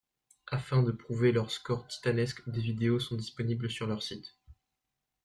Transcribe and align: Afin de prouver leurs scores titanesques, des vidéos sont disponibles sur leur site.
Afin 0.47 0.81
de 0.81 0.91
prouver 0.91 1.31
leurs 1.31 1.51
scores 1.51 1.87
titanesques, 1.87 2.49
des 2.49 2.59
vidéos 2.61 2.99
sont 2.99 3.15
disponibles 3.17 3.69
sur 3.69 3.85
leur 3.85 4.01
site. 4.01 4.35